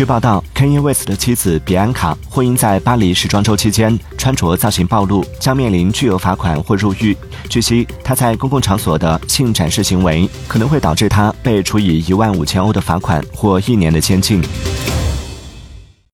[0.00, 7.14] 据报道，Kanye West 的妻子比安卡或因在巴黎时装周期间穿着造型暴露，将面临巨额罚款或入狱。
[7.50, 14.42] 据悉，他在公共场所的性展示行为可能会导致他被处以一万五千欧的罚款或一年的监禁。